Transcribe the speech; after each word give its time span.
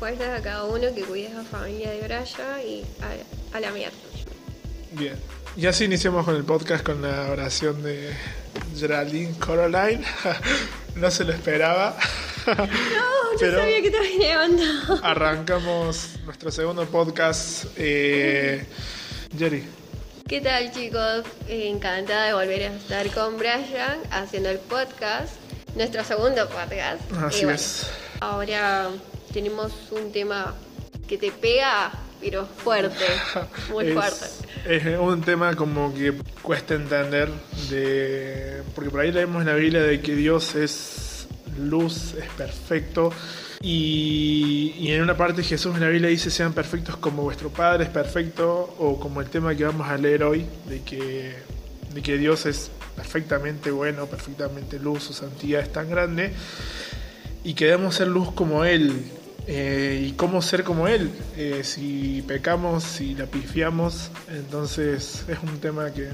respuestas 0.00 0.40
a 0.40 0.42
cada 0.42 0.64
uno, 0.64 0.94
que 0.94 1.02
cuides 1.02 1.32
a 1.34 1.38
la 1.38 1.44
familia 1.44 1.90
de 1.90 2.00
Braya 2.00 2.62
y 2.62 2.84
a, 3.02 3.56
a 3.56 3.60
la 3.60 3.70
mierda. 3.70 3.94
Bien. 4.92 5.14
Y 5.56 5.66
así 5.66 5.84
iniciamos 5.84 6.24
con 6.24 6.36
el 6.36 6.44
podcast 6.44 6.82
con 6.82 7.02
la 7.02 7.30
oración 7.30 7.82
de 7.82 8.10
Geraldine 8.78 9.34
Coraline. 9.38 10.02
no 10.96 11.10
se 11.10 11.24
lo 11.24 11.32
esperaba. 11.34 11.98
No, 12.46 12.54
no 12.54 12.68
Pero- 13.40 13.58
sabía 13.58 13.82
que 13.82 13.90
te 13.90 14.18
levantado. 14.18 15.00
Arrancamos 15.02 16.12
nuestro 16.24 16.50
segundo 16.50 16.86
podcast. 16.86 17.66
Eh, 17.76 18.64
Jerry, 19.38 19.64
¿Qué 20.26 20.40
tal 20.40 20.72
chicos? 20.72 21.24
Encantada 21.46 22.24
de 22.26 22.32
volver 22.32 22.62
a 22.62 22.74
estar 22.74 23.06
con 23.10 23.36
Brian 23.36 23.64
haciendo 24.10 24.48
el 24.48 24.60
podcast, 24.60 25.34
nuestro 25.74 26.04
segundo 26.04 26.48
podcast. 26.48 27.02
Así 27.22 27.40
Y 27.40 27.44
bueno, 27.44 27.56
es. 27.56 27.86
Ahora 28.20 28.90
tenemos 29.32 29.72
un 29.90 30.12
tema 30.12 30.54
que 31.08 31.18
te 31.18 31.30
pega, 31.30 31.90
pero 32.20 32.46
fuerte, 32.46 33.04
muy 33.70 33.88
es, 33.88 33.94
fuerte. 33.94 34.26
es 34.66 34.98
un 34.98 35.20
tema 35.22 35.56
como 35.56 35.92
que 35.94 36.14
cuesta 36.42 36.74
entender 36.74 37.30
de 37.70 38.62
porque 38.74 38.90
por 38.90 39.00
ahí 39.00 39.12
leemos 39.12 39.40
en 39.40 39.48
la 39.48 39.54
Biblia 39.54 39.82
de 39.82 40.00
que 40.00 40.14
Dios 40.14 40.54
es 40.54 41.26
luz, 41.58 42.14
es 42.14 42.28
perfecto 42.36 43.12
y, 43.60 44.74
y 44.78 44.92
en 44.92 45.02
una 45.02 45.16
parte 45.16 45.42
Jesús 45.42 45.74
en 45.74 45.80
la 45.80 45.88
Biblia 45.88 46.08
dice 46.08 46.30
sean 46.30 46.52
perfectos 46.52 46.96
como 46.96 47.22
vuestro 47.22 47.50
Padre 47.50 47.84
es 47.84 47.90
perfecto 47.90 48.74
o 48.78 48.98
como 49.00 49.20
el 49.20 49.28
tema 49.28 49.54
que 49.54 49.64
vamos 49.64 49.88
a 49.88 49.96
leer 49.96 50.22
hoy 50.22 50.46
de 50.68 50.80
que, 50.82 51.34
de 51.92 52.02
que 52.02 52.18
Dios 52.18 52.46
es 52.46 52.70
perfectamente 52.96 53.70
bueno, 53.70 54.06
perfectamente 54.06 54.78
luz, 54.78 55.04
su 55.04 55.12
santidad 55.12 55.62
es 55.62 55.72
tan 55.72 55.90
grande 55.90 56.32
y 57.42 57.54
que 57.54 57.66
debemos 57.66 57.94
ser 57.94 58.08
luz 58.08 58.32
como 58.32 58.64
Él. 58.64 59.02
Eh, 59.52 60.06
y 60.06 60.12
cómo 60.12 60.40
ser 60.42 60.62
como 60.62 60.86
Él. 60.86 61.10
Eh, 61.36 61.62
si 61.64 62.22
pecamos, 62.22 62.84
si 62.84 63.16
la 63.16 63.26
pifiamos, 63.26 64.12
entonces 64.28 65.24
es 65.26 65.38
un 65.42 65.58
tema 65.58 65.90
que 65.92 66.10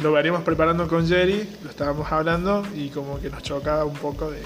lo 0.00 0.10
veremos 0.10 0.42
preparando 0.42 0.88
con 0.88 1.06
Jerry, 1.06 1.48
lo 1.62 1.70
estábamos 1.70 2.10
hablando 2.10 2.66
y 2.74 2.88
como 2.88 3.20
que 3.20 3.30
nos 3.30 3.44
chocaba 3.44 3.84
un 3.84 3.94
poco 3.94 4.32
de... 4.32 4.42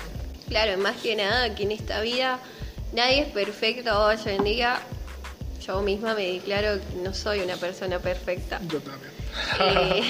Claro, 0.47 0.77
más 0.77 0.97
que 0.97 1.17
nada 1.17 1.55
que 1.55 1.63
en 1.63 1.73
esta 1.73 2.03
vida 2.03 2.39
nadie 2.93 3.21
es 3.21 3.29
perfecto 3.29 3.99
hoy 3.99 4.17
en 4.27 4.45
día. 4.45 4.79
Yo 5.67 5.81
misma 5.81 6.15
me 6.15 6.27
declaro 6.27 6.81
que 6.81 7.03
no 7.03 7.15
soy 7.15 7.41
una 7.41 7.57
persona 7.57 7.99
perfecta. 7.99 8.61
Yo 8.69 8.81
también. 8.81 9.13
Eh, 9.61 10.03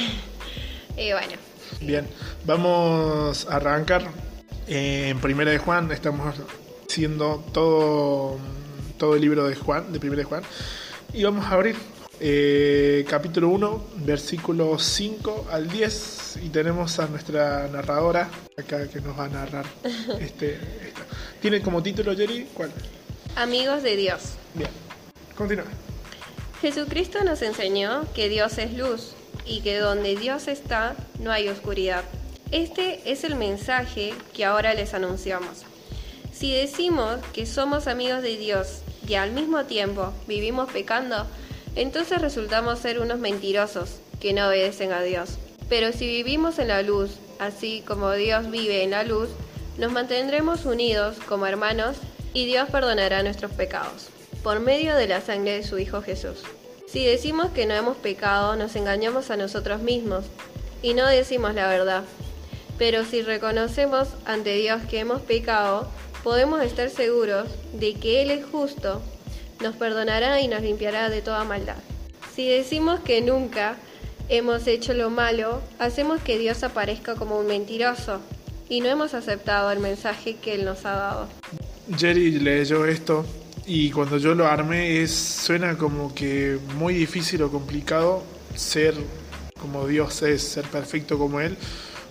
y 0.96 1.12
bueno, 1.12 1.34
Bien, 1.80 2.08
vamos 2.44 3.46
a 3.48 3.56
arrancar 3.56 4.02
eh, 4.66 5.08
en 5.10 5.20
Primera 5.20 5.50
de 5.50 5.58
Juan, 5.58 5.92
estamos 5.92 6.34
todo, 7.52 8.38
todo 8.98 9.14
el 9.14 9.20
libro 9.20 9.46
de 9.46 9.54
Juan, 9.54 9.92
de 9.92 10.00
Primera 10.00 10.20
de 10.20 10.24
Juan, 10.24 10.42
y 11.12 11.22
vamos 11.22 11.46
a 11.46 11.50
abrir 11.50 11.76
eh, 12.20 13.04
capítulo 13.08 13.48
1, 13.50 13.84
versículo 14.04 14.78
5 14.78 15.48
al 15.52 15.68
10, 15.68 16.38
y 16.42 16.48
tenemos 16.48 16.98
a 16.98 17.06
nuestra 17.06 17.68
narradora 17.68 18.28
acá 18.56 18.88
que 18.88 19.00
nos 19.00 19.18
va 19.18 19.26
a 19.26 19.28
narrar 19.28 19.66
este. 20.20 20.58
¿Tiene 21.40 21.60
como 21.60 21.82
título, 21.82 22.16
Jerry? 22.16 22.48
¿Cuál? 22.52 22.72
amigos 23.38 23.84
de 23.84 23.96
Dios. 23.96 24.32
Bien, 24.54 24.70
continúa. 25.36 25.66
Jesucristo 26.60 27.22
nos 27.22 27.40
enseñó 27.42 28.04
que 28.12 28.28
Dios 28.28 28.58
es 28.58 28.74
luz 28.74 29.12
y 29.46 29.60
que 29.60 29.78
donde 29.78 30.16
Dios 30.16 30.48
está 30.48 30.96
no 31.20 31.30
hay 31.30 31.48
oscuridad. 31.48 32.02
Este 32.50 33.00
es 33.10 33.22
el 33.22 33.36
mensaje 33.36 34.12
que 34.34 34.44
ahora 34.44 34.74
les 34.74 34.92
anunciamos. 34.92 35.64
Si 36.38 36.52
decimos 36.52 37.16
que 37.32 37.46
somos 37.46 37.88
amigos 37.88 38.22
de 38.22 38.36
Dios 38.36 38.82
y 39.08 39.14
al 39.14 39.32
mismo 39.32 39.64
tiempo 39.64 40.12
vivimos 40.28 40.70
pecando, 40.70 41.26
entonces 41.74 42.20
resultamos 42.20 42.78
ser 42.78 43.00
unos 43.00 43.18
mentirosos 43.18 43.96
que 44.20 44.32
no 44.32 44.46
obedecen 44.46 44.92
a 44.92 45.02
Dios. 45.02 45.30
Pero 45.68 45.90
si 45.92 46.06
vivimos 46.06 46.60
en 46.60 46.68
la 46.68 46.82
luz, 46.82 47.10
así 47.40 47.82
como 47.84 48.12
Dios 48.12 48.52
vive 48.52 48.84
en 48.84 48.92
la 48.92 49.02
luz, 49.02 49.30
nos 49.78 49.90
mantendremos 49.90 50.64
unidos 50.64 51.16
como 51.28 51.44
hermanos 51.44 51.96
y 52.32 52.46
Dios 52.46 52.70
perdonará 52.70 53.24
nuestros 53.24 53.50
pecados 53.50 54.06
por 54.44 54.60
medio 54.60 54.94
de 54.94 55.08
la 55.08 55.20
sangre 55.20 55.56
de 55.56 55.64
su 55.64 55.80
Hijo 55.80 56.02
Jesús. 56.02 56.44
Si 56.86 57.04
decimos 57.04 57.50
que 57.50 57.66
no 57.66 57.74
hemos 57.74 57.96
pecado, 57.96 58.54
nos 58.54 58.76
engañamos 58.76 59.32
a 59.32 59.36
nosotros 59.36 59.82
mismos 59.82 60.26
y 60.82 60.94
no 60.94 61.04
decimos 61.08 61.56
la 61.56 61.66
verdad. 61.66 62.04
Pero 62.78 63.04
si 63.04 63.22
reconocemos 63.22 64.06
ante 64.24 64.54
Dios 64.54 64.82
que 64.88 65.00
hemos 65.00 65.20
pecado, 65.22 65.90
podemos 66.22 66.62
estar 66.62 66.90
seguros 66.90 67.48
de 67.72 67.94
que 67.94 68.22
Él 68.22 68.30
es 68.30 68.44
justo, 68.44 69.02
nos 69.62 69.76
perdonará 69.76 70.40
y 70.40 70.48
nos 70.48 70.62
limpiará 70.62 71.08
de 71.08 71.22
toda 71.22 71.44
maldad. 71.44 71.76
Si 72.34 72.48
decimos 72.48 73.00
que 73.00 73.20
nunca 73.20 73.76
hemos 74.28 74.66
hecho 74.66 74.94
lo 74.94 75.10
malo, 75.10 75.60
hacemos 75.78 76.20
que 76.22 76.38
Dios 76.38 76.62
aparezca 76.62 77.14
como 77.14 77.38
un 77.38 77.46
mentiroso 77.46 78.20
y 78.68 78.80
no 78.80 78.88
hemos 78.88 79.14
aceptado 79.14 79.70
el 79.70 79.80
mensaje 79.80 80.36
que 80.36 80.54
Él 80.54 80.64
nos 80.64 80.84
ha 80.84 80.92
dado. 80.92 81.28
Jerry 81.96 82.38
leyó 82.38 82.84
esto 82.84 83.24
y 83.66 83.90
cuando 83.90 84.18
yo 84.18 84.34
lo 84.34 84.46
armé 84.46 85.02
es, 85.02 85.12
suena 85.12 85.76
como 85.76 86.14
que 86.14 86.58
muy 86.76 86.94
difícil 86.94 87.42
o 87.42 87.50
complicado 87.50 88.22
ser 88.54 88.94
como 89.60 89.86
Dios 89.86 90.22
es, 90.22 90.42
ser 90.42 90.64
perfecto 90.66 91.18
como 91.18 91.40
Él 91.40 91.56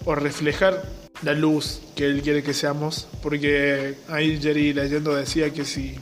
o 0.06 0.16
reflejar 0.16 0.84
la 1.24 1.34
luz 1.34 1.82
que 1.96 2.06
Él 2.06 2.22
quiere 2.22 2.44
que 2.44 2.54
seamos, 2.54 3.08
porque 3.22 3.96
ahí 4.10 4.40
Jerry 4.42 4.74
leyendo 4.74 5.16
decía 5.16 5.52
que 5.52 5.66
si, 5.66 5.96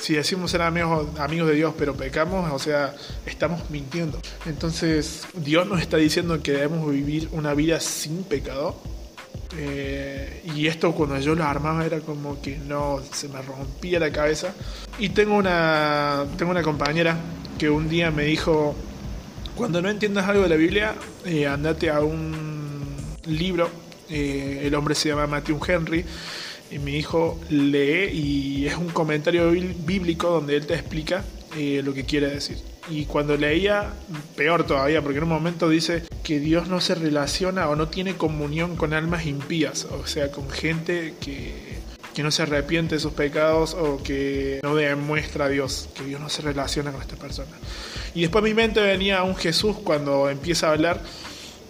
si 0.00 0.14
decimos 0.14 0.50
ser 0.50 0.62
amigos, 0.62 1.08
amigos 1.18 1.48
de 1.48 1.54
Dios 1.54 1.74
pero 1.78 1.94
pecamos, 1.94 2.50
o 2.52 2.58
sea, 2.58 2.94
estamos 3.26 3.70
mintiendo. 3.70 4.20
Entonces 4.46 5.26
Dios 5.34 5.66
nos 5.66 5.80
está 5.80 5.96
diciendo 5.96 6.42
que 6.42 6.52
debemos 6.52 6.90
vivir 6.90 7.28
una 7.32 7.54
vida 7.54 7.80
sin 7.80 8.24
pecado, 8.24 8.76
eh, 9.58 10.42
y 10.56 10.66
esto 10.66 10.92
cuando 10.92 11.18
yo 11.18 11.34
lo 11.34 11.44
armaba 11.44 11.84
era 11.84 12.00
como 12.00 12.40
que 12.40 12.56
no 12.56 13.00
se 13.12 13.28
me 13.28 13.42
rompía 13.42 14.00
la 14.00 14.10
cabeza. 14.10 14.54
Y 14.98 15.10
tengo 15.10 15.36
una, 15.36 16.24
tengo 16.36 16.50
una 16.50 16.62
compañera 16.62 17.16
que 17.58 17.68
un 17.68 17.88
día 17.88 18.10
me 18.10 18.24
dijo, 18.24 18.74
cuando 19.54 19.82
no 19.82 19.90
entiendas 19.90 20.28
algo 20.28 20.42
de 20.42 20.48
la 20.48 20.56
Biblia, 20.56 20.94
eh, 21.24 21.46
andate 21.46 21.90
a 21.90 22.00
un 22.00 22.96
libro, 23.26 23.70
eh, 24.12 24.60
el 24.64 24.74
hombre 24.74 24.94
se 24.94 25.08
llama 25.08 25.26
Matthew 25.26 25.58
Henry, 25.66 26.04
y 26.70 26.78
mi 26.78 26.96
hijo 26.96 27.40
lee 27.50 28.10
y 28.12 28.66
es 28.66 28.76
un 28.76 28.88
comentario 28.90 29.50
bí- 29.52 29.74
bíblico 29.84 30.28
donde 30.30 30.56
él 30.56 30.66
te 30.66 30.74
explica 30.74 31.24
eh, 31.56 31.82
lo 31.84 31.92
que 31.92 32.04
quiere 32.04 32.28
decir. 32.28 32.58
Y 32.90 33.04
cuando 33.04 33.36
leía, 33.36 33.92
peor 34.36 34.64
todavía, 34.66 35.02
porque 35.02 35.18
en 35.18 35.24
un 35.24 35.30
momento 35.30 35.68
dice 35.68 36.02
que 36.22 36.40
Dios 36.40 36.68
no 36.68 36.80
se 36.80 36.94
relaciona 36.94 37.68
o 37.68 37.76
no 37.76 37.88
tiene 37.88 38.16
comunión 38.16 38.76
con 38.76 38.92
almas 38.92 39.26
impías, 39.26 39.84
o 39.84 40.06
sea, 40.06 40.30
con 40.32 40.50
gente 40.50 41.14
que, 41.20 41.52
que 42.14 42.22
no 42.22 42.30
se 42.30 42.42
arrepiente 42.42 42.96
de 42.96 43.00
sus 43.00 43.12
pecados 43.12 43.74
o 43.74 44.02
que 44.02 44.60
no 44.62 44.74
demuestra 44.74 45.44
a 45.44 45.48
Dios, 45.48 45.88
que 45.94 46.04
Dios 46.04 46.20
no 46.20 46.28
se 46.28 46.42
relaciona 46.42 46.90
con 46.90 47.02
esta 47.02 47.16
persona. 47.16 47.52
Y 48.14 48.22
después 48.22 48.42
a 48.42 48.46
mi 48.46 48.54
mente 48.54 48.80
venía 48.80 49.22
un 49.22 49.36
Jesús 49.36 49.76
cuando 49.84 50.28
empieza 50.28 50.68
a 50.68 50.72
hablar 50.72 51.02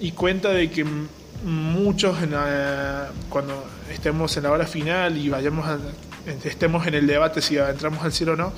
y 0.01 0.13
cuenta 0.13 0.51
de 0.51 0.71
que 0.71 0.87
muchos 1.45 2.23
en 2.23 2.33
la- 2.33 3.11
cuando 3.29 3.65
estemos 3.93 4.37
en 4.37 4.45
la 4.45 4.51
hora 4.53 4.67
final 4.67 5.17
y 5.17 5.29
vayamos 5.29 5.67
a- 5.67 5.79
estemos 6.45 6.87
en 6.87 6.95
el 6.95 7.07
debate 7.07 7.41
si 7.43 7.57
entramos 7.59 8.05
al 8.05 8.13
cielo 8.13 8.33
o 8.35 8.37
no, 8.37 8.53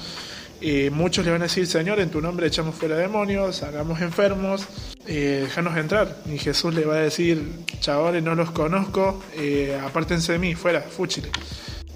eh, 0.61 0.91
muchos 0.91 1.25
le 1.25 1.33
van 1.33 1.41
a 1.43 1.45
decir, 1.45 1.67
Señor, 1.67 1.99
en 2.01 2.11
tu 2.11 2.21
nombre 2.21 2.47
echamos 2.47 2.75
fuera 2.75 2.97
demonios, 2.97 3.63
hagamos 3.63 4.01
enfermos, 4.01 4.67
eh, 5.07 5.41
déjanos 5.45 5.77
entrar. 5.77 6.17
Y 6.27 6.39
Jesús 6.39 6.75
le 6.75 6.85
va 6.85 6.95
a 6.95 7.01
decir, 7.01 7.43
chavales, 7.81 8.23
no 8.23 8.35
los 8.35 8.51
conozco, 8.51 9.23
eh, 9.37 9.79
apártense 9.85 10.33
de 10.33 10.39
mí, 10.39 10.55
fuera, 10.55 10.81
fúchile. 10.83 11.29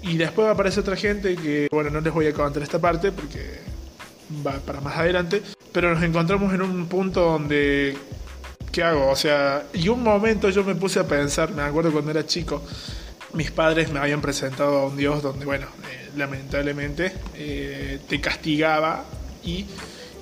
Y 0.01 0.17
después 0.17 0.47
aparece 0.47 0.79
otra 0.79 0.95
gente 0.95 1.35
que, 1.35 1.67
bueno, 1.71 1.89
no 1.89 2.01
les 2.01 2.13
voy 2.13 2.27
a 2.27 2.33
contar 2.33 2.61
esta 2.63 2.79
parte 2.79 3.11
porque 3.11 3.59
va 4.45 4.53
para 4.53 4.81
más 4.81 4.97
adelante, 4.97 5.41
pero 5.71 5.93
nos 5.93 6.03
encontramos 6.03 6.53
en 6.53 6.61
un 6.61 6.87
punto 6.87 7.21
donde, 7.21 7.97
¿qué 8.71 8.83
hago? 8.83 9.09
O 9.09 9.15
sea, 9.15 9.65
y 9.73 9.89
un 9.89 10.03
momento 10.03 10.49
yo 10.49 10.63
me 10.63 10.75
puse 10.75 10.99
a 10.99 11.07
pensar, 11.07 11.51
me 11.51 11.61
acuerdo 11.61 11.91
cuando 11.91 12.11
era 12.11 12.25
chico, 12.25 12.61
mis 13.33 13.51
padres 13.51 13.91
me 13.91 13.99
habían 13.99 14.21
presentado 14.21 14.79
a 14.79 14.85
un 14.87 14.97
Dios 14.97 15.21
donde, 15.21 15.45
bueno, 15.45 15.67
eh, 15.91 16.09
lamentablemente 16.15 17.13
eh, 17.35 17.99
te 18.07 18.19
castigaba 18.19 19.05
y 19.43 19.65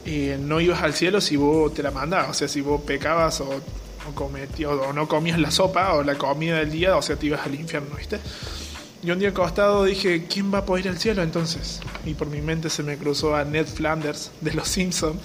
eh, 0.05 0.37
no 0.39 0.59
ibas 0.59 0.81
al 0.83 0.93
cielo 0.93 1.21
si 1.21 1.35
vos 1.35 1.73
te 1.73 1.83
la 1.83 1.91
mandabas, 1.91 2.29
o 2.29 2.33
sea, 2.33 2.47
si 2.47 2.61
vos 2.61 2.81
pecabas 2.81 3.41
o, 3.41 3.61
cometías, 4.13 4.71
o 4.71 4.93
no 4.93 5.07
comías 5.07 5.39
la 5.39 5.51
sopa 5.51 5.93
o 5.93 6.03
la 6.03 6.15
comida 6.15 6.57
del 6.59 6.71
día, 6.71 6.95
o 6.95 7.01
sea, 7.01 7.17
te 7.17 7.25
ibas 7.25 7.45
al 7.45 7.55
infierno, 7.55 7.95
¿viste? 7.95 8.19
Y 9.03 9.11
un 9.11 9.19
día 9.19 9.29
acostado 9.29 9.83
dije, 9.83 10.25
¿quién 10.27 10.53
va 10.53 10.59
a 10.59 10.65
poder 10.65 10.85
ir 10.85 10.91
al 10.91 10.97
cielo 10.97 11.21
entonces? 11.21 11.81
Y 12.05 12.13
por 12.13 12.27
mi 12.27 12.41
mente 12.41 12.69
se 12.69 12.83
me 12.83 12.97
cruzó 12.97 13.35
a 13.35 13.43
Ned 13.43 13.67
Flanders 13.67 14.31
de 14.41 14.53
Los 14.53 14.69
Simpsons, 14.69 15.17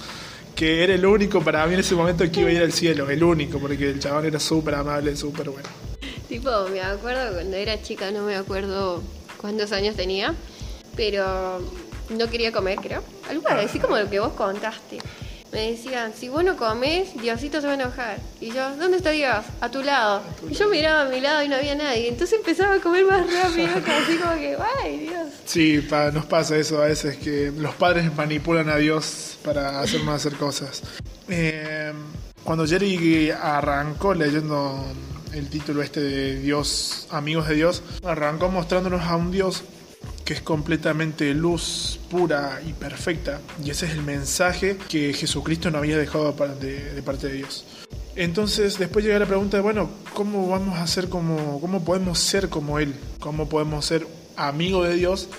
que 0.55 0.83
era 0.83 0.93
el 0.93 1.05
único 1.05 1.41
para 1.41 1.65
mí 1.65 1.73
en 1.73 1.79
ese 1.79 1.95
momento 1.95 2.29
que 2.31 2.41
iba 2.41 2.49
a 2.49 2.53
ir 2.53 2.61
al 2.61 2.71
cielo, 2.71 3.09
el 3.09 3.23
único, 3.23 3.59
porque 3.59 3.89
el 3.89 3.99
chabón 3.99 4.25
era 4.25 4.39
súper 4.39 4.75
amable, 4.75 5.15
súper 5.15 5.49
bueno. 5.49 5.67
Tipo, 6.27 6.49
me 6.69 6.81
acuerdo 6.81 7.33
cuando 7.33 7.57
era 7.57 7.81
chica, 7.81 8.11
no 8.11 8.23
me 8.23 8.35
acuerdo 8.35 9.01
cuántos 9.37 9.71
años 9.71 9.95
tenía, 9.95 10.35
pero 10.95 11.59
no 12.09 12.29
quería 12.29 12.51
comer, 12.51 12.79
creo. 12.79 13.03
Algo 13.29 13.47
así 13.49 13.79
como 13.79 13.97
lo 13.97 14.09
que 14.09 14.19
vos 14.19 14.33
contaste. 14.33 14.99
Me 15.53 15.69
decían, 15.69 16.13
si 16.15 16.29
vos 16.29 16.43
no 16.43 16.57
comes, 16.57 17.13
Diosito 17.21 17.61
se 17.61 17.67
va 17.67 17.73
a 17.73 17.75
enojar. 17.75 18.17
Y 18.41 18.51
yo, 18.51 18.75
¿dónde 18.75 18.97
está 18.97 19.11
Dios? 19.11 19.45
A 19.61 19.69
tu 19.69 19.83
lado. 19.83 20.23
Y 20.49 20.55
yo 20.55 20.67
miraba 20.67 21.03
a 21.03 21.05
mi 21.05 21.21
lado 21.21 21.43
y 21.43 21.47
no 21.47 21.55
había 21.55 21.75
nadie. 21.75 22.07
Entonces 22.07 22.39
empezaba 22.39 22.73
a 22.73 22.79
comer 22.79 23.05
más 23.05 23.21
rápido, 23.31 23.67
así 24.03 24.17
como 24.17 24.33
que, 24.33 24.57
¡ay, 24.81 24.97
Dios! 24.97 25.27
Sí, 25.45 25.87
nos 26.11 26.25
pasa 26.25 26.57
eso 26.57 26.81
a 26.81 26.87
veces, 26.87 27.17
que 27.17 27.51
los 27.55 27.75
padres 27.75 28.11
manipulan 28.15 28.67
a 28.67 28.77
Dios 28.77 29.37
para 29.43 29.79
hacernos 29.79 30.15
hacer 30.15 30.39
cosas. 30.39 30.81
Eh, 31.29 31.93
cuando 32.43 32.65
Jerry 32.65 33.29
arrancó 33.29 34.15
leyendo 34.15 34.83
el 35.33 35.49
título 35.49 35.83
este 35.83 35.99
de 36.01 36.39
Dios, 36.39 37.07
Amigos 37.11 37.47
de 37.47 37.55
Dios, 37.55 37.83
arrancó 38.03 38.49
mostrándonos 38.49 39.03
a 39.03 39.15
un 39.15 39.31
Dios 39.31 39.63
que 40.25 40.33
es 40.33 40.41
completamente 40.41 41.33
luz 41.33 41.99
pura 42.09 42.61
y 42.67 42.73
perfecta. 42.73 43.41
Y 43.63 43.69
ese 43.69 43.87
es 43.87 43.93
el 43.93 44.03
mensaje 44.03 44.77
que 44.89 45.13
Jesucristo 45.13 45.69
no 45.71 45.79
había 45.79 45.97
dejado 45.97 46.31
de, 46.31 47.01
parte 47.03 47.27
de 47.27 47.33
Dios. 47.33 47.65
Entonces 48.15 48.77
después 48.77 49.03
llega 49.03 49.19
la 49.19 49.25
pregunta 49.25 49.57
de, 49.57 49.63
bueno, 49.63 49.89
¿cómo 50.13 50.47
vamos 50.47 50.77
a 50.77 50.87
ser 50.87 51.09
como, 51.09 51.59
cómo 51.59 51.83
podemos 51.83 52.19
ser 52.19 52.49
como 52.49 52.79
Él? 52.79 52.95
¿Cómo 53.19 53.49
podemos 53.49 53.85
ser 53.85 54.07
amigos 54.35 54.87
de 54.87 54.95
Dios 54.95 55.29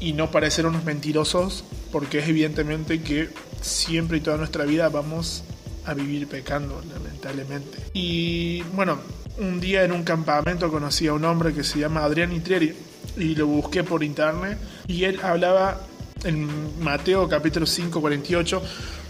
y 0.00 0.12
no 0.12 0.30
parecer 0.30 0.66
unos 0.66 0.84
mentirosos? 0.84 1.64
Porque 1.90 2.20
es 2.20 2.28
evidentemente 2.28 3.02
que 3.02 3.28
siempre 3.60 4.18
y 4.18 4.20
toda 4.20 4.38
nuestra 4.38 4.64
vida 4.64 4.88
vamos 4.88 5.44
a 5.84 5.94
vivir 5.94 6.28
pecando, 6.28 6.80
lamentablemente. 6.94 7.78
Y 7.92 8.62
bueno, 8.74 8.98
un 9.38 9.60
día 9.60 9.82
en 9.84 9.92
un 9.92 10.04
campamento 10.04 10.70
conocí 10.70 11.08
a 11.08 11.12
un 11.12 11.24
hombre 11.24 11.52
que 11.52 11.64
se 11.64 11.80
llama 11.80 12.04
Adrián 12.04 12.32
Itrieri 12.32 12.74
y 13.16 13.34
lo 13.34 13.46
busqué 13.46 13.84
por 13.84 14.02
internet 14.02 14.58
y 14.86 15.04
él 15.04 15.20
hablaba 15.22 15.80
en 16.24 16.82
Mateo 16.82 17.28
capítulo 17.28 17.66
5, 17.66 18.00
48 18.00 18.62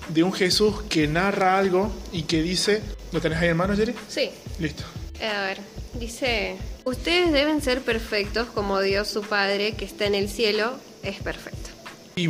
de 0.08 0.22
un 0.22 0.32
Jesús 0.32 0.82
que 0.88 1.06
narra 1.06 1.58
algo 1.58 1.92
y 2.12 2.22
que 2.22 2.42
dice, 2.42 2.82
¿lo 3.12 3.20
tenés 3.20 3.38
ahí 3.38 3.48
en 3.48 3.56
mano, 3.56 3.76
Jerry? 3.76 3.94
Sí. 4.08 4.30
Listo. 4.58 4.84
A 5.20 5.42
ver, 5.42 5.58
dice, 5.94 6.56
ustedes 6.84 7.32
deben 7.32 7.62
ser 7.62 7.82
perfectos 7.82 8.48
como 8.48 8.80
Dios 8.80 9.08
su 9.08 9.22
Padre 9.22 9.74
que 9.74 9.84
está 9.84 10.06
en 10.06 10.14
el 10.14 10.28
cielo 10.28 10.74
es 11.02 11.20
perfecto. 11.20 11.70
Y, 12.16 12.28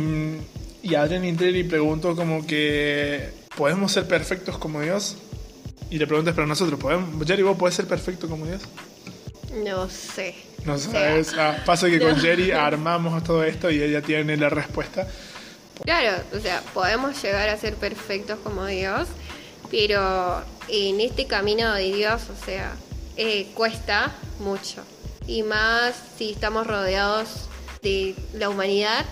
y 0.83 0.95
Adrián 0.95 1.25
Intreri 1.25 1.63
preguntó 1.63 2.15
como 2.15 2.45
que, 2.45 3.29
¿podemos 3.57 3.91
ser 3.91 4.07
perfectos 4.07 4.57
como 4.57 4.81
Dios? 4.81 5.17
Y 5.89 5.97
le 5.97 6.07
preguntas 6.07 6.33
para 6.33 6.47
nosotros, 6.47 6.79
¿podemos, 6.79 7.27
Jerry, 7.27 7.43
vos 7.43 7.57
podés 7.57 7.75
ser 7.75 7.87
perfecto 7.87 8.27
como 8.29 8.45
Dios? 8.45 8.61
No 9.63 9.89
sé. 9.89 10.35
No 10.65 10.77
sabes. 10.77 11.33
Ah, 11.37 11.57
pasa 11.65 11.89
que 11.89 11.99
con 11.99 12.15
Jerry 12.17 12.51
armamos 12.51 13.23
todo 13.23 13.43
esto 13.43 13.69
y 13.69 13.81
ella 13.81 14.01
tiene 14.01 14.37
la 14.37 14.49
respuesta. 14.49 15.07
Claro, 15.83 16.23
o 16.33 16.39
sea, 16.39 16.61
podemos 16.73 17.21
llegar 17.21 17.49
a 17.49 17.57
ser 17.57 17.75
perfectos 17.75 18.39
como 18.43 18.65
Dios, 18.65 19.07
pero 19.71 20.41
en 20.69 21.01
este 21.01 21.25
camino 21.25 21.73
de 21.73 21.93
Dios, 21.93 22.23
o 22.29 22.45
sea, 22.45 22.73
eh, 23.17 23.47
cuesta 23.53 24.13
mucho. 24.39 24.83
Y 25.27 25.43
más 25.43 25.95
si 26.17 26.31
estamos 26.31 26.67
rodeados 26.67 27.49
de 27.81 28.15
la 28.33 28.49
humanidad 28.49 29.05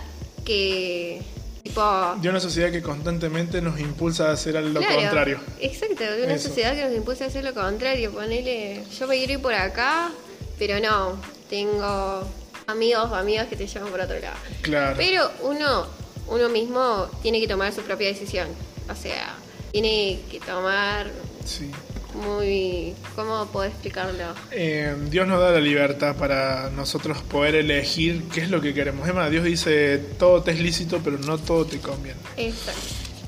que 0.44 1.22
tipo... 1.62 1.82
De 2.20 2.28
una 2.28 2.40
sociedad 2.40 2.70
que 2.70 2.82
constantemente 2.82 3.60
nos 3.60 3.78
impulsa 3.80 4.28
a 4.28 4.32
hacer 4.32 4.54
lo 4.54 4.80
contrario. 4.80 5.40
Exacto, 5.60 6.04
de 6.04 6.24
una 6.24 6.38
sociedad 6.38 6.74
que 6.74 6.84
nos 6.84 6.94
impulsa 6.94 7.24
a 7.24 7.26
hacer 7.28 7.44
lo 7.44 7.54
contrario. 7.54 8.12
Ponele, 8.12 8.84
yo 8.98 9.06
me 9.06 9.16
quiero 9.16 9.34
ir 9.34 9.42
por 9.42 9.54
acá, 9.54 10.10
pero 10.58 10.80
no, 10.80 11.18
tengo 11.52 12.26
amigos 12.66 13.10
o 13.10 13.14
amigas 13.14 13.46
que 13.46 13.56
te 13.56 13.66
llevan 13.66 13.90
por 13.90 14.00
otro 14.00 14.18
lado. 14.18 14.36
Claro. 14.62 14.94
Pero 14.96 15.30
uno, 15.42 15.86
uno 16.28 16.48
mismo 16.48 17.10
tiene 17.20 17.40
que 17.40 17.46
tomar 17.46 17.74
su 17.74 17.82
propia 17.82 18.08
decisión. 18.08 18.48
O 18.90 18.96
sea, 18.96 19.34
tiene 19.70 20.20
que 20.30 20.40
tomar 20.40 21.10
sí. 21.44 21.70
muy... 22.14 22.94
¿Cómo 23.14 23.44
puedo 23.48 23.66
explicarlo? 23.66 24.34
Eh, 24.50 24.96
Dios 25.10 25.28
nos 25.28 25.40
da 25.40 25.50
la 25.50 25.60
libertad 25.60 26.16
para 26.16 26.70
nosotros 26.70 27.18
poder 27.20 27.56
elegir 27.56 28.22
qué 28.32 28.40
es 28.40 28.48
lo 28.48 28.62
que 28.62 28.72
queremos. 28.72 29.06
Es 29.06 29.14
más, 29.14 29.30
Dios 29.30 29.44
dice, 29.44 29.98
todo 30.18 30.42
te 30.42 30.52
es 30.52 30.60
lícito, 30.60 31.02
pero 31.04 31.18
no 31.18 31.36
todo 31.36 31.66
te 31.66 31.80
conviene. 31.80 32.18
Exacto. 32.38 32.80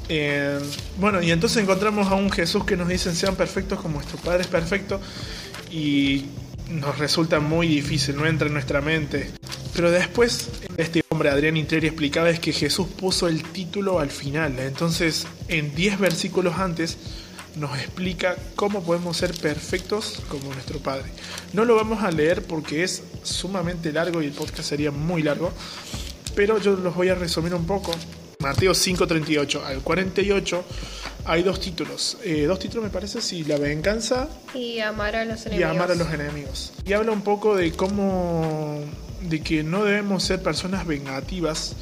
Eh, 0.09 0.59
bueno, 0.97 1.21
y 1.21 1.31
entonces 1.31 1.63
encontramos 1.63 2.07
a 2.07 2.15
un 2.15 2.31
Jesús 2.31 2.65
que 2.65 2.75
nos 2.75 2.89
dice 2.89 3.15
sean 3.15 3.37
perfectos 3.37 3.81
como 3.81 3.97
vuestro 3.97 4.19
Padre 4.19 4.43
es 4.43 4.49
perfecto 4.49 5.01
y 5.71 6.27
nos 6.71 6.99
resulta 6.99 7.41
muy 7.41 7.69
difícil, 7.69 8.17
no 8.17 8.27
entra 8.27 8.49
en 8.49 8.55
nuestra 8.55 8.81
mente. 8.81 9.31
Pero 9.75 9.91
después, 9.91 10.51
este 10.77 11.03
hombre, 11.09 11.31
Adrián 11.31 11.57
Intrieri, 11.57 11.89
explicaba 11.89 12.31
es 12.31 12.39
que 12.39 12.53
Jesús 12.53 12.87
puso 12.89 13.29
el 13.29 13.43
título 13.43 13.99
al 13.99 14.11
final. 14.11 14.59
Entonces, 14.59 15.27
en 15.49 15.75
10 15.75 15.99
versículos 15.99 16.59
antes, 16.59 16.97
nos 17.57 17.77
explica 17.79 18.37
cómo 18.57 18.83
podemos 18.83 19.17
ser 19.17 19.33
perfectos 19.35 20.23
como 20.29 20.53
nuestro 20.53 20.79
Padre. 20.79 21.07
No 21.53 21.65
lo 21.65 21.77
vamos 21.77 22.03
a 22.03 22.11
leer 22.11 22.43
porque 22.43 22.85
es 22.85 23.03
sumamente 23.23 23.93
largo 23.93 24.23
y 24.23 24.27
el 24.27 24.33
podcast 24.33 24.69
sería 24.69 24.91
muy 24.91 25.23
largo, 25.23 25.53
pero 26.35 26.59
yo 26.59 26.77
los 26.77 26.95
voy 26.95 27.09
a 27.09 27.15
resumir 27.15 27.55
un 27.55 27.67
poco. 27.67 27.93
Mateo 28.41 28.75
5:38 28.75 29.65
al 29.65 29.81
48 29.81 30.65
hay 31.25 31.43
dos 31.43 31.61
títulos. 31.61 32.19
Eh, 32.25 32.45
dos 32.47 32.59
títulos 32.59 32.85
me 32.85 32.91
parece, 32.91 33.21
sí, 33.21 33.45
la 33.45 33.59
venganza 33.59 34.29
y 34.55 34.81
amar 34.81 35.17
a 35.17 35.25
los 35.25 35.47
enemigos. 35.47 35.73
Y 35.73 35.77
amar 35.77 35.91
a 35.91 35.95
los 35.95 36.13
enemigos. 36.13 36.73
Y 36.87 36.93
habla 36.93 37.13
un 37.13 37.23
poco 37.23 37.57
de 37.57 37.73
cómo, 37.73 38.81
de 39.23 39.41
que 39.41 39.63
no 39.63 39.85
debemos 39.85 40.23
ser 40.25 40.43
personas 40.43 40.87
vengativas 40.87 41.77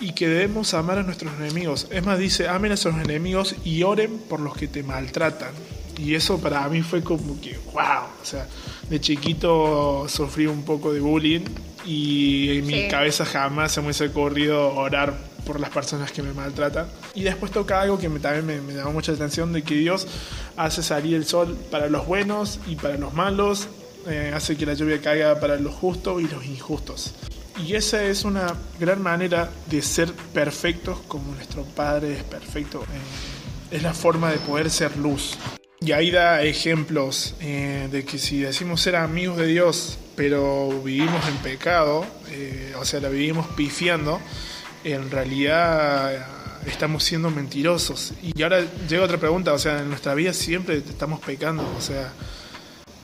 y 0.00 0.12
que 0.12 0.28
debemos 0.28 0.74
amar 0.74 0.98
a 0.98 1.02
nuestros 1.02 1.32
enemigos. 1.38 1.86
Es 1.90 2.04
más, 2.04 2.18
dice, 2.18 2.48
amen 2.48 2.72
a 2.72 2.76
sus 2.76 2.94
enemigos 2.94 3.54
y 3.64 3.82
oren 3.84 4.18
por 4.18 4.40
los 4.40 4.56
que 4.56 4.68
te 4.68 4.82
maltratan. 4.82 5.52
Y 5.98 6.14
eso 6.14 6.40
para 6.40 6.68
mí 6.68 6.82
fue 6.82 7.02
como 7.02 7.40
que, 7.40 7.58
wow, 7.72 8.06
o 8.20 8.24
sea, 8.24 8.46
de 8.88 9.00
chiquito 9.00 10.06
sufrí 10.08 10.46
un 10.46 10.64
poco 10.64 10.92
de 10.92 11.00
bullying 11.00 11.42
y 11.84 12.58
en 12.58 12.66
mi 12.66 12.88
cabeza 12.88 13.24
jamás 13.24 13.72
se 13.72 13.80
me 13.80 13.88
hubiese 13.88 14.06
ocurrido 14.06 14.74
orar 14.74 15.31
por 15.46 15.60
las 15.60 15.70
personas 15.70 16.12
que 16.12 16.22
me 16.22 16.32
maltratan. 16.32 16.86
Y 17.14 17.22
después 17.22 17.52
toca 17.52 17.80
algo 17.80 17.98
que 17.98 18.08
me, 18.08 18.20
también 18.20 18.46
me, 18.46 18.60
me 18.60 18.74
llamó 18.74 18.92
mucha 18.92 19.12
atención, 19.12 19.52
de 19.52 19.62
que 19.62 19.74
Dios 19.74 20.06
hace 20.56 20.82
salir 20.82 21.14
el 21.14 21.24
sol 21.24 21.56
para 21.70 21.88
los 21.88 22.06
buenos 22.06 22.60
y 22.66 22.76
para 22.76 22.96
los 22.96 23.14
malos, 23.14 23.68
eh, 24.06 24.32
hace 24.34 24.56
que 24.56 24.66
la 24.66 24.74
lluvia 24.74 25.00
caiga 25.00 25.38
para 25.38 25.56
los 25.56 25.74
justos 25.74 26.20
y 26.20 26.26
los 26.26 26.44
injustos. 26.44 27.14
Y 27.64 27.74
esa 27.74 28.02
es 28.02 28.24
una 28.24 28.54
gran 28.80 29.00
manera 29.00 29.50
de 29.70 29.82
ser 29.82 30.12
perfectos 30.12 30.98
como 31.06 31.34
nuestro 31.34 31.62
Padre 31.64 32.14
es 32.14 32.24
perfecto. 32.24 32.82
Eh, 32.82 33.76
es 33.76 33.82
la 33.82 33.94
forma 33.94 34.30
de 34.30 34.38
poder 34.38 34.70
ser 34.70 34.96
luz. 34.96 35.38
Y 35.80 35.92
ahí 35.92 36.10
da 36.10 36.42
ejemplos 36.42 37.34
eh, 37.40 37.88
de 37.90 38.04
que 38.04 38.18
si 38.18 38.40
decimos 38.40 38.80
ser 38.80 38.96
amigos 38.96 39.36
de 39.36 39.46
Dios, 39.46 39.98
pero 40.16 40.82
vivimos 40.82 41.26
en 41.28 41.36
pecado, 41.38 42.04
o 42.78 42.84
sea, 42.84 43.00
la 43.00 43.08
vivimos 43.08 43.46
pifiando, 43.56 44.20
en 44.84 45.10
realidad 45.10 46.26
estamos 46.66 47.04
siendo 47.04 47.30
mentirosos. 47.30 48.12
Y 48.22 48.42
ahora 48.42 48.64
llega 48.88 49.04
otra 49.04 49.18
pregunta, 49.18 49.52
o 49.52 49.58
sea, 49.58 49.80
en 49.80 49.88
nuestra 49.88 50.14
vida 50.14 50.32
siempre 50.32 50.76
estamos 50.76 51.20
pecando, 51.20 51.64
o 51.76 51.80
sea, 51.80 52.12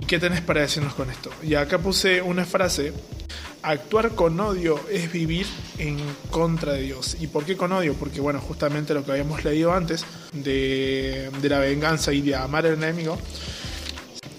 ¿y 0.01 0.07
qué 0.07 0.19
tenés 0.19 0.41
para 0.41 0.61
decirnos 0.61 0.95
con 0.95 1.11
esto? 1.11 1.31
Y 1.43 1.55
acá 1.55 1.79
puse 1.79 2.23
una 2.23 2.45
frase, 2.45 2.93
actuar 3.63 4.15
con 4.15 4.39
odio 4.41 4.81
es 4.91 5.11
vivir 5.13 5.47
en 5.79 5.99
contra 6.31 6.73
de 6.73 6.83
Dios. 6.83 7.17
¿Y 7.21 7.27
por 7.27 7.45
qué 7.45 7.57
con 7.57 7.73
odio? 7.73 7.95
Porque, 7.95 8.21
bueno, 8.21 8.41
justamente 8.41 8.95
lo 8.95 9.05
que 9.05 9.13
habíamos 9.13 9.45
leído 9.45 9.73
antes 9.73 10.05
de, 10.33 11.31
de 11.41 11.49
la 11.49 11.59
venganza 11.59 12.13
y 12.13 12.21
de 12.21 12.37
amar 12.37 12.67
al 12.67 12.75
enemigo, 12.75 13.19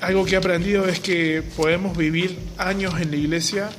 algo 0.01 0.25
que 0.25 0.35
he 0.35 0.37
aprendido 0.37 0.87
es 0.87 0.99
que 0.99 1.43
podemos 1.57 1.97
vivir 1.97 2.39
años 2.57 2.99
en 3.01 3.11
la 3.11 3.17
iglesia 3.17 3.69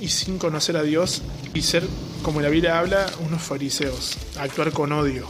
y 0.00 0.08
sin 0.08 0.38
conocer 0.38 0.76
a 0.76 0.82
Dios 0.82 1.22
y 1.54 1.62
ser, 1.62 1.84
como 2.22 2.40
la 2.40 2.48
Biblia 2.48 2.78
habla, 2.78 3.06
unos 3.26 3.42
fariseos, 3.42 4.16
actuar 4.38 4.72
con 4.72 4.92
odio. 4.92 5.26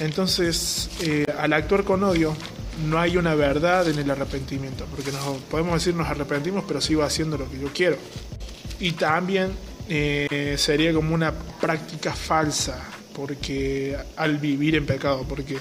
Entonces, 0.00 0.90
eh, 1.00 1.26
al 1.38 1.52
actuar 1.52 1.84
con 1.84 2.02
odio, 2.04 2.36
no 2.88 2.98
hay 2.98 3.16
una 3.16 3.34
verdad 3.34 3.88
en 3.88 3.98
el 3.98 4.10
arrepentimiento, 4.10 4.86
porque 4.86 5.10
nos, 5.10 5.22
podemos 5.50 5.74
decir 5.74 5.94
nos 5.94 6.08
arrepentimos, 6.08 6.64
pero 6.66 6.80
sigo 6.80 7.02
haciendo 7.02 7.36
lo 7.36 7.50
que 7.50 7.58
yo 7.58 7.68
quiero. 7.72 7.96
Y 8.78 8.92
también 8.92 9.52
eh, 9.88 10.54
sería 10.58 10.92
como 10.92 11.14
una 11.14 11.32
práctica 11.32 12.12
falsa, 12.12 12.80
porque 13.14 13.96
al 14.16 14.38
vivir 14.38 14.76
en 14.76 14.86
pecado, 14.86 15.24
porque 15.28 15.58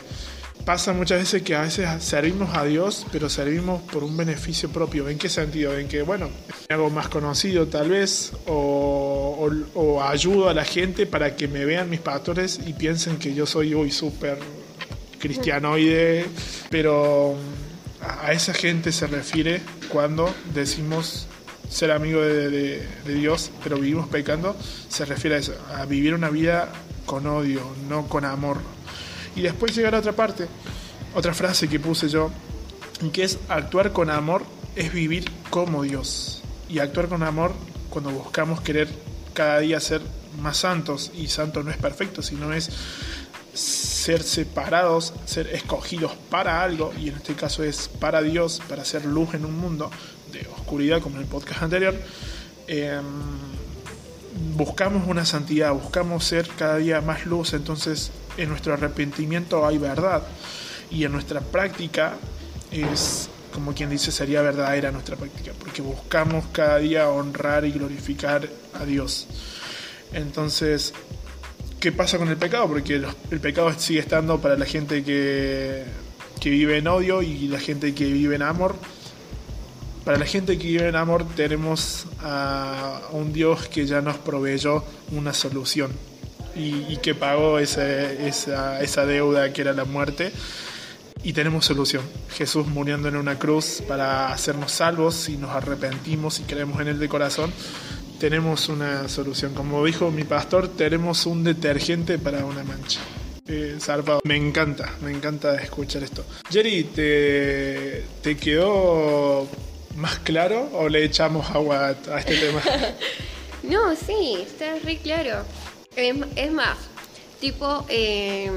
pasa 0.66 0.94
muchas 0.94 1.20
veces 1.20 1.42
que 1.44 1.56
a 1.56 1.62
veces 1.62 1.88
servimos 2.04 2.56
a 2.56 2.64
Dios, 2.66 3.06
pero 3.12 3.30
servimos 3.30 3.82
por 3.84 4.04
un 4.04 4.18
beneficio 4.18 4.70
propio. 4.70 5.08
¿En 5.10 5.18
qué 5.18 5.30
sentido? 5.30 5.78
En 5.78 5.88
que, 5.88 6.02
bueno, 6.02 6.30
me 6.70 6.76
hago 6.76 6.90
más 6.90 7.08
conocido 7.08 7.68
tal 7.68 7.90
vez, 7.90 8.34
o, 8.48 9.50
ayudo 10.04 10.50
a 10.50 10.54
la 10.54 10.66
gente 10.66 11.06
para 11.06 11.36
que 11.36 11.48
me 11.48 11.66
vean 11.66 11.90
mis 11.90 12.00
pastores 12.02 12.60
y 12.66 12.74
piensen 12.74 13.18
que 13.18 13.34
yo 13.34 13.46
soy 13.46 13.74
hoy 13.74 13.92
súper 13.92 14.38
cristianoide, 15.20 16.26
pero 16.70 17.36
a 18.02 18.32
esa 18.32 18.54
gente 18.54 18.92
se 18.92 19.08
refiere 19.08 19.62
cuando 19.90 20.34
decimos 20.54 21.28
ser 21.70 21.92
amigo 21.92 22.22
de, 22.22 22.50
de- 22.50 22.88
de 23.06 23.14
Dios, 23.16 23.52
pero 23.64 23.78
vivimos 23.78 24.08
pecando, 24.08 24.56
se 24.88 25.06
refiere 25.06 25.36
a 25.36 25.40
eso, 25.40 25.54
a 25.76 25.86
vivir 25.86 26.14
una 26.14 26.30
vida 26.30 26.72
con 27.06 27.26
odio, 27.28 27.62
no 27.90 28.08
con 28.08 28.24
amor. 28.26 28.58
Y 29.38 29.44
después 29.44 29.76
llega 29.76 29.92
la 29.92 30.00
otra 30.00 30.14
parte, 30.14 30.48
otra 31.14 31.32
frase 31.32 31.70
que 31.70 31.80
puse 31.80 32.10
yo, 32.10 32.32
que 33.14 33.24
es 33.24 33.38
actuar 33.50 33.94
con 33.94 34.10
amor 34.10 34.44
es 34.76 34.92
vivir 34.92 35.30
como 35.52 35.84
Dios. 35.84 36.42
Y 36.68 36.80
actuar 36.80 37.08
con 37.08 37.22
amor 37.22 37.54
cuando 37.92 38.10
buscamos 38.10 38.62
querer 38.62 38.90
cada 39.36 39.60
día 39.60 39.80
ser 39.80 40.02
más 40.42 40.58
santos, 40.58 41.12
y 41.16 41.28
santo 41.28 41.62
no 41.62 41.70
es 41.70 41.78
perfecto, 41.78 42.24
sino 42.24 42.52
es 42.52 42.72
ser 43.54 44.24
separados, 44.24 45.14
ser 45.26 45.48
escogidos 45.50 46.14
para 46.32 46.64
algo, 46.64 46.92
y 47.00 47.10
en 47.10 47.18
este 47.18 47.36
caso 47.36 47.64
es 47.64 47.90
para 47.90 48.24
Dios, 48.24 48.60
para 48.68 48.82
hacer 48.82 49.06
luz 49.06 49.36
en 49.36 49.46
un 49.46 49.56
mundo 49.56 49.92
de 50.32 50.48
oscuridad, 50.58 51.00
como 51.00 51.18
en 51.18 51.22
el 51.22 51.28
podcast 51.28 51.62
anterior. 51.62 51.96
Em, 52.68 53.06
buscamos 54.56 55.08
una 55.08 55.28
santidad, 55.28 55.74
buscamos 55.74 56.26
ser 56.26 56.48
cada 56.58 56.78
día 56.78 57.02
más 57.02 57.28
luz, 57.28 57.54
entonces 57.54 58.12
en 58.38 58.50
nuestro 58.50 58.74
arrepentimiento 58.74 59.66
hay 59.66 59.78
verdad, 59.78 60.24
y 60.90 61.04
en 61.04 61.12
nuestra 61.12 61.42
práctica 61.42 62.14
es 62.72 63.30
como 63.58 63.74
quien 63.74 63.90
dice 63.90 64.12
sería 64.12 64.42
verdadera 64.42 64.92
nuestra 64.92 65.16
práctica, 65.16 65.52
porque 65.58 65.82
buscamos 65.82 66.46
cada 66.52 66.78
día 66.78 67.10
honrar 67.10 67.66
y 67.66 67.72
glorificar 67.72 68.48
a 68.74 68.86
Dios. 68.86 69.28
Entonces, 70.14 70.94
¿qué 71.80 71.92
pasa 71.92 72.20
con 72.20 72.30
el 72.30 72.38
pecado? 72.38 72.68
Porque 72.68 73.02
el 73.32 73.40
pecado 73.40 73.74
sigue 73.78 74.00
estando 74.00 74.40
para 74.40 74.58
la 74.58 74.66
gente 74.66 75.04
que, 75.04 75.86
que 76.40 76.50
vive 76.52 76.78
en 76.78 76.88
odio 76.88 77.24
y 77.24 77.48
la 77.48 77.60
gente 77.60 77.96
que 77.96 78.06
vive 78.06 78.36
en 78.36 78.44
amor. 78.44 78.76
Para 80.06 80.20
la 80.20 80.26
gente 80.26 80.58
que 80.58 80.68
vive 80.68 80.88
en 80.88 80.96
amor 80.96 81.26
tenemos 81.36 82.06
a 82.22 83.10
un 83.12 83.34
Dios 83.34 83.68
que 83.70 83.86
ya 83.86 84.02
nos 84.02 84.18
proveyó 84.18 84.84
una 85.12 85.34
solución 85.34 85.92
y, 86.58 86.86
y 86.90 86.98
que 86.98 87.16
pagó 87.16 87.60
esa, 87.60 88.14
esa 88.82 89.06
deuda 89.06 89.54
que 89.54 89.62
era 89.62 89.74
la 89.74 89.86
muerte 89.86 90.32
y 91.24 91.34
tenemos 91.34 91.66
solución. 91.66 92.04
Jesús 92.30 92.68
muriendo 92.68 93.08
en 93.08 93.16
una 93.16 93.38
cruz 93.38 93.84
para 93.88 94.32
hacernos 94.32 94.72
salvos 94.72 95.16
si 95.16 95.38
nos 95.38 95.52
arrepentimos 95.52 96.40
y 96.40 96.44
creemos 96.44 96.80
en 96.82 96.90
Él 96.90 97.00
de 97.00 97.10
corazón. 97.10 97.52
Tenemos 98.20 98.70
una 98.70 99.08
solución. 99.10 99.54
Como 99.54 99.84
dijo 99.86 100.10
mi 100.12 100.24
pastor, 100.24 100.70
tenemos 100.70 101.26
un 101.26 101.44
detergente 101.44 102.18
para 102.18 102.46
una 102.46 102.64
mancha. 102.64 103.00
Eh, 103.48 103.78
zarpado. 103.80 104.22
Me 104.24 104.36
encanta, 104.36 104.94
me 105.02 105.12
encanta 105.12 105.56
escuchar 105.56 106.04
esto. 106.04 106.26
Jerry, 106.50 106.84
¿te, 106.84 108.04
¿te 108.22 108.38
quedó 108.38 109.48
más 109.96 110.20
claro 110.20 110.70
o 110.74 110.90
le 110.90 111.04
echamos 111.04 111.50
agua 111.52 111.96
a, 112.10 112.16
a 112.16 112.20
este 112.20 112.38
tema? 112.38 112.62
No, 113.64 113.96
sí, 113.96 114.38
está 114.40 114.76
re 114.86 114.98
claro. 114.98 115.44
Es, 115.98 116.16
es 116.36 116.52
más, 116.52 116.78
tipo, 117.42 117.84
eh, 117.90 118.52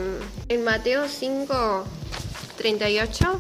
en 0.51 0.63
Mateo 0.65 1.09
5, 1.09 1.85
38, 2.59 3.39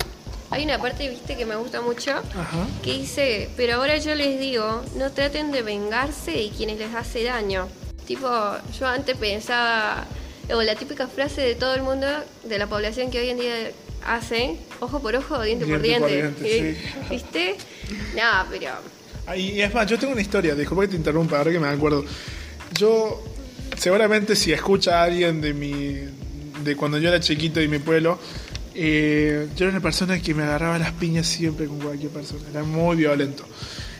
hay 0.50 0.64
una 0.64 0.78
parte, 0.78 1.06
viste, 1.10 1.36
que 1.36 1.44
me 1.44 1.54
gusta 1.56 1.82
mucho, 1.82 2.12
Ajá. 2.12 2.66
que 2.82 2.92
dice, 2.94 3.50
pero 3.58 3.74
ahora 3.74 3.98
yo 3.98 4.14
les 4.14 4.40
digo, 4.40 4.82
no 4.96 5.12
traten 5.12 5.52
de 5.52 5.60
vengarse 5.60 6.30
de 6.30 6.50
quienes 6.56 6.78
les 6.78 6.94
hace 6.94 7.24
daño. 7.24 7.68
Tipo, 8.06 8.26
yo 8.78 8.86
antes 8.86 9.18
pensaba, 9.18 10.06
o 10.50 10.62
la 10.62 10.74
típica 10.76 11.06
frase 11.06 11.42
de 11.42 11.54
todo 11.54 11.74
el 11.74 11.82
mundo, 11.82 12.06
de 12.44 12.58
la 12.58 12.66
población 12.66 13.10
que 13.10 13.20
hoy 13.20 13.28
en 13.28 13.38
día 13.38 13.70
hace, 14.06 14.56
ojo 14.80 15.00
por 15.02 15.14
ojo, 15.14 15.42
diente, 15.42 15.66
por 15.66 15.82
Diente 15.82 16.00
por 16.00 16.10
diente. 16.10 16.42
diente, 16.42 16.80
sí. 16.80 17.04
¿Viste? 17.10 17.56
No, 18.16 18.46
pero... 18.50 18.72
Y 19.36 19.60
es 19.60 19.74
más, 19.74 19.86
yo 19.86 19.98
tengo 19.98 20.14
una 20.14 20.22
historia, 20.22 20.54
disculpa 20.54 20.84
que 20.84 20.88
te 20.88 20.96
interrumpa, 20.96 21.36
ahora 21.36 21.52
que 21.52 21.60
me 21.60 21.68
acuerdo. 21.68 22.02
Yo, 22.72 23.22
seguramente 23.76 24.36
si 24.36 24.52
escucha 24.52 25.00
a 25.00 25.04
alguien 25.04 25.40
de 25.40 25.54
mi. 25.54 25.96
de 26.64 26.76
cuando 26.76 26.98
yo 26.98 27.08
era 27.08 27.20
chiquito 27.20 27.60
y 27.60 27.68
mi 27.68 27.78
pueblo, 27.78 28.18
eh, 28.74 29.48
yo 29.56 29.64
era 29.64 29.72
una 29.72 29.82
persona 29.82 30.20
que 30.20 30.34
me 30.34 30.42
agarraba 30.42 30.78
las 30.78 30.92
piñas 30.92 31.26
siempre 31.26 31.66
con 31.66 31.78
cualquier 31.80 32.10
persona, 32.10 32.42
era 32.50 32.62
muy 32.62 32.96
violento. 32.96 33.44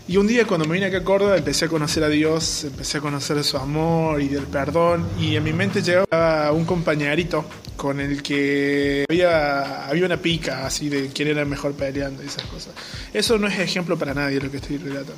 Y 0.09 0.17
un 0.17 0.27
día 0.27 0.45
cuando 0.45 0.67
me 0.67 0.75
vine 0.75 0.87
acá 0.87 0.99
a 0.99 1.05
Córdoba 1.05 1.37
empecé 1.37 1.67
a 1.67 1.69
conocer 1.69 2.03
a 2.03 2.09
Dios, 2.09 2.65
empecé 2.65 2.99
a 2.99 3.01
conocer 3.01 3.45
su 3.45 3.57
amor 3.57 4.21
y 4.21 4.27
del 4.27 4.43
perdón 4.43 5.07
y 5.21 5.37
en 5.37 5.45
mi 5.45 5.53
mente 5.53 5.83
llegaba 5.83 6.51
un 6.51 6.65
compañerito 6.65 7.45
con 7.77 8.01
el 8.01 8.21
que 8.21 9.05
había, 9.09 9.87
había 9.87 10.07
una 10.07 10.17
pica 10.17 10.67
así 10.67 10.89
de 10.89 11.09
quién 11.09 11.29
era 11.29 11.43
el 11.43 11.47
mejor 11.47 11.75
peleando 11.75 12.25
y 12.25 12.27
esas 12.27 12.43
cosas. 12.45 12.75
Eso 13.15 13.39
no 13.39 13.47
es 13.47 13.57
ejemplo 13.61 13.97
para 13.97 14.13
nadie 14.13 14.41
lo 14.41 14.51
que 14.51 14.57
estoy 14.57 14.79
relatando. 14.79 15.15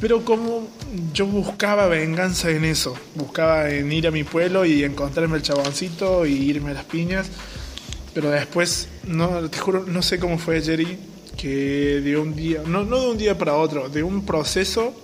Pero 0.00 0.24
como 0.24 0.66
yo 1.12 1.26
buscaba 1.26 1.86
venganza 1.86 2.50
en 2.50 2.64
eso, 2.64 2.96
buscaba 3.14 3.70
en 3.70 3.92
ir 3.92 4.06
a 4.06 4.10
mi 4.10 4.24
pueblo 4.24 4.64
y 4.64 4.82
encontrarme 4.82 5.36
el 5.36 5.42
chaboncito 5.42 6.24
y 6.24 6.32
irme 6.32 6.70
a 6.70 6.74
las 6.74 6.84
piñas, 6.84 7.28
pero 8.14 8.30
después, 8.30 8.88
no, 9.06 9.48
te 9.50 9.58
juro, 9.58 9.84
no 9.86 10.00
sé 10.02 10.18
cómo 10.18 10.38
fue 10.38 10.62
Jerry, 10.62 10.98
que 11.36 12.00
de 12.00 12.16
un 12.16 12.34
día, 12.34 12.62
no, 12.66 12.84
no 12.84 12.98
de 12.98 13.10
un 13.10 13.18
día 13.18 13.36
para 13.36 13.54
otro, 13.56 13.88
de 13.88 14.02
un 14.02 14.24
proceso, 14.24 14.94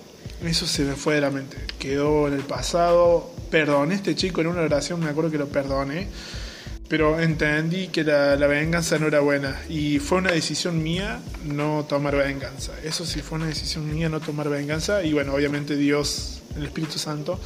eso 0.43 0.65
se 0.65 0.83
me 0.83 0.95
fue 0.95 1.15
de 1.15 1.21
la 1.21 1.31
mente. 1.31 1.57
Quedó 1.77 2.27
en 2.27 2.33
el 2.33 2.41
pasado, 2.41 3.31
perdoné 3.51 3.93
a 3.93 3.97
este 3.97 4.15
chico 4.15 4.41
en 4.41 4.47
una 4.47 4.61
oración, 4.61 4.99
me 4.99 5.09
acuerdo 5.09 5.29
que 5.29 5.37
lo 5.37 5.47
perdoné, 5.47 6.07
pero 6.87 7.19
entendí 7.19 7.87
que 7.89 8.03
la, 8.03 8.35
la 8.35 8.47
venganza 8.47 8.97
no 8.97 9.07
era 9.07 9.19
buena 9.19 9.59
y 9.69 9.99
fue 9.99 10.19
una 10.19 10.31
decisión 10.31 10.81
mía 10.81 11.19
no 11.43 11.85
tomar 11.87 12.15
venganza. 12.15 12.73
Eso 12.83 13.05
sí 13.05 13.21
fue 13.21 13.37
una 13.37 13.47
decisión 13.47 13.93
mía 13.93 14.09
no 14.09 14.19
tomar 14.19 14.49
venganza 14.49 15.03
y 15.03 15.13
bueno, 15.13 15.33
obviamente 15.33 15.75
Dios, 15.75 16.41
el 16.55 16.65
Espíritu 16.65 16.97
Santo, 16.97 17.39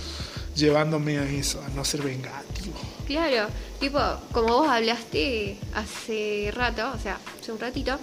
llevándome 0.55 1.17
a 1.17 1.25
eso, 1.25 1.63
a 1.63 1.69
no 1.69 1.83
ser 1.83 2.01
vengativo. 2.01 2.79
Claro, 3.07 3.47
tipo, 3.79 3.99
como 4.31 4.59
vos 4.59 4.69
hablaste 4.69 5.57
hace 5.73 6.51
rato, 6.53 6.91
o 6.95 6.99
sea, 6.99 7.19
hace 7.39 7.51
un 7.51 7.59
ratito, 7.59 7.99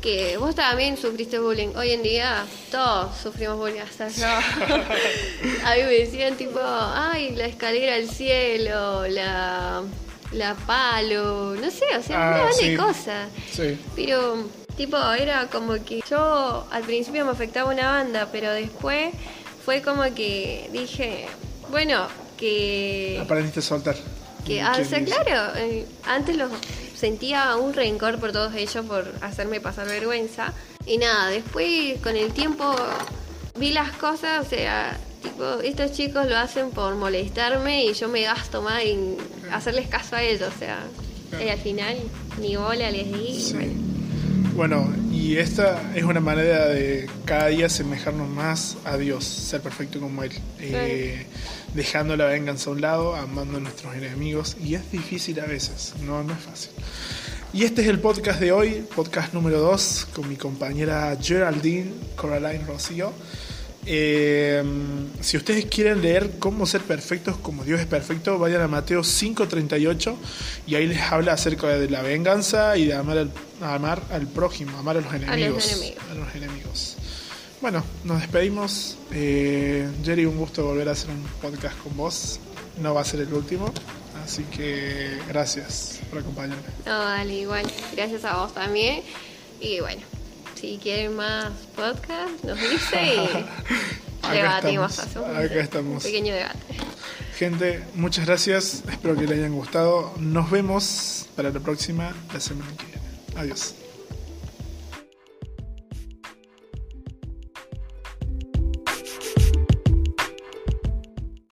que 0.00 0.36
vos 0.36 0.54
también 0.54 0.96
sufriste 0.96 1.38
bullying. 1.38 1.68
Hoy 1.76 1.90
en 1.90 2.02
día 2.02 2.46
todos 2.70 3.16
sufrimos 3.18 3.56
bullying, 3.56 3.80
hasta 3.80 4.08
yo. 4.08 4.26
A 5.64 5.74
mí 5.74 5.82
me 5.82 5.98
decían 5.98 6.36
tipo, 6.36 6.60
ay, 6.62 7.34
la 7.36 7.46
escalera 7.46 7.96
al 7.96 8.08
cielo, 8.08 9.06
la, 9.08 9.82
la 10.32 10.54
palo, 10.54 11.54
no 11.56 11.70
sé, 11.70 11.84
o 11.98 12.02
sea, 12.02 12.16
Ah, 12.16 12.28
una 12.30 12.38
banda 12.44 12.52
sí. 12.52 12.68
de 12.70 12.76
cosas. 12.76 13.28
Sí. 13.50 13.78
Pero, 13.94 14.48
tipo, 14.76 14.96
era 15.12 15.46
como 15.46 15.74
que 15.84 16.02
yo 16.08 16.66
al 16.70 16.82
principio 16.82 17.24
me 17.24 17.30
afectaba 17.32 17.72
una 17.72 17.88
banda, 17.90 18.28
pero 18.32 18.52
después 18.52 19.14
fue 19.64 19.82
como 19.82 20.02
que 20.14 20.68
dije, 20.72 21.26
bueno, 21.70 22.06
que... 22.36 23.18
Aprendiste 23.22 23.60
a 23.60 23.62
soltar. 23.62 23.94
Que, 24.44 24.54
¿Quién 24.54 24.64
ah, 24.64 24.76
o 24.80 24.84
sea, 24.84 25.04
claro, 25.04 25.52
eh, 25.56 25.86
antes 26.06 26.36
los 26.36 26.50
sentía 26.96 27.56
un 27.56 27.74
rencor 27.74 28.18
por 28.18 28.32
todos 28.32 28.54
ellos, 28.54 28.84
por 28.86 29.12
hacerme 29.20 29.60
pasar 29.60 29.86
vergüenza. 29.86 30.52
Y 30.86 30.98
nada, 30.98 31.28
después 31.28 31.98
con 32.00 32.16
el 32.16 32.32
tiempo 32.32 32.74
vi 33.56 33.72
las 33.72 33.90
cosas, 33.96 34.46
o 34.46 34.48
sea, 34.48 34.96
estos 35.62 35.92
chicos 35.92 36.26
lo 36.26 36.36
hacen 36.36 36.70
por 36.70 36.94
molestarme 36.94 37.84
y 37.84 37.94
yo 37.94 38.08
me 38.08 38.22
gasto 38.22 38.62
más 38.62 38.82
en 38.82 39.16
hacerles 39.52 39.88
caso 39.88 40.16
a 40.16 40.22
ellos, 40.22 40.50
o 40.54 40.58
sea, 40.58 40.84
y 41.44 41.48
al 41.48 41.58
final 41.58 41.96
ni 42.40 42.56
bola 42.56 42.90
les 42.90 43.12
di. 43.12 43.40
Sí. 43.40 43.54
bueno. 43.54 43.86
Bueno, 44.56 44.90
y 45.12 45.36
esta 45.36 45.94
es 45.94 46.02
una 46.04 46.20
manera 46.20 46.68
de 46.68 47.10
cada 47.26 47.48
día 47.48 47.66
asemejarnos 47.66 48.26
más 48.26 48.78
a 48.86 48.96
Dios, 48.96 49.24
ser 49.24 49.60
perfecto 49.60 50.00
como 50.00 50.22
Él, 50.22 50.32
eh, 50.60 51.26
dejando 51.74 52.16
la 52.16 52.24
venganza 52.24 52.70
a 52.70 52.72
un 52.72 52.80
lado, 52.80 53.14
amando 53.14 53.58
a 53.58 53.60
nuestros 53.60 53.94
enemigos, 53.94 54.56
y 54.58 54.74
es 54.74 54.90
difícil 54.90 55.40
a 55.40 55.44
veces, 55.44 55.92
no, 56.00 56.22
no 56.22 56.32
es 56.32 56.40
fácil. 56.40 56.70
Y 57.52 57.64
este 57.64 57.82
es 57.82 57.88
el 57.88 58.00
podcast 58.00 58.40
de 58.40 58.52
hoy, 58.52 58.84
podcast 58.94 59.34
número 59.34 59.60
2, 59.60 60.08
con 60.14 60.26
mi 60.26 60.36
compañera 60.36 61.16
Geraldine 61.20 61.90
Coraline 62.14 62.64
Rocío. 62.66 63.12
Eh, 63.88 64.64
si 65.20 65.36
ustedes 65.36 65.66
quieren 65.66 66.02
leer 66.02 66.38
cómo 66.40 66.66
ser 66.66 66.82
perfectos 66.82 67.36
como 67.36 67.64
Dios 67.64 67.80
es 67.80 67.86
perfecto, 67.86 68.36
vayan 68.38 68.60
a 68.62 68.68
Mateo 68.68 69.02
5:38 69.02 70.16
y 70.66 70.74
ahí 70.74 70.86
les 70.86 71.00
habla 71.00 71.34
acerca 71.34 71.68
de 71.68 71.88
la 71.88 72.02
venganza 72.02 72.76
y 72.76 72.86
de 72.86 72.94
amar 72.94 73.18
al, 73.18 73.30
amar 73.60 74.02
al 74.10 74.26
prójimo, 74.26 74.76
amar 74.76 74.96
a 74.96 75.00
los 75.02 75.14
enemigos. 75.14 75.72
enemigos. 75.72 76.04
a 76.10 76.14
los 76.14 76.34
enemigos. 76.34 76.96
Bueno, 77.60 77.84
nos 78.04 78.20
despedimos. 78.20 78.98
Eh, 79.12 79.88
Jerry, 80.04 80.26
un 80.26 80.36
gusto 80.36 80.64
volver 80.64 80.88
a 80.88 80.92
hacer 80.92 81.10
un 81.10 81.22
podcast 81.40 81.78
con 81.78 81.96
vos. 81.96 82.40
No 82.80 82.92
va 82.92 83.00
a 83.02 83.04
ser 83.04 83.20
el 83.20 83.32
último, 83.32 83.72
así 84.24 84.42
que 84.44 85.18
gracias 85.28 86.00
por 86.10 86.18
acompañarme. 86.18 86.62
No, 86.84 86.98
dale, 86.98 87.34
igual. 87.34 87.66
Gracias 87.94 88.24
a 88.24 88.36
vos 88.36 88.52
también. 88.52 89.02
Y 89.60 89.80
bueno, 89.80 90.02
si 90.60 90.78
quieren 90.82 91.14
más 91.16 91.50
podcast, 91.74 92.42
nos 92.44 92.58
dice 92.58 93.14
y 94.24 94.28
debatimos. 94.32 94.98
estamos, 94.98 95.28
un- 95.30 95.36
acá 95.36 95.54
estamos. 95.60 96.02
Pequeño 96.02 96.34
debate. 96.34 96.58
Gente, 97.36 97.84
muchas 97.94 98.24
gracias. 98.26 98.82
Espero 98.90 99.14
que 99.14 99.22
les 99.26 99.38
hayan 99.38 99.52
gustado. 99.52 100.12
Nos 100.18 100.50
vemos 100.50 101.26
para 101.36 101.50
la 101.50 101.60
próxima, 101.60 102.14
la 102.32 102.40
semana 102.40 102.70
que 102.76 102.86
viene. 102.86 103.00
Adiós. 103.36 103.74